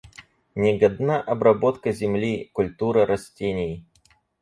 [0.55, 3.85] Не годна обработка земли, культура растений.